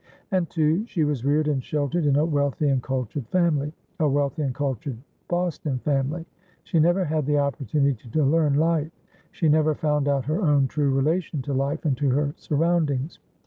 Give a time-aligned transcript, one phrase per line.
[0.31, 4.41] And, too, she was reared and sheltered in a wealthy and cultured family, a wealthy
[4.41, 6.25] and cultured Boston family;
[6.63, 8.91] she never had the opportunity to learn life;
[9.29, 13.19] she never found out her own true relation to life and to her surroundings.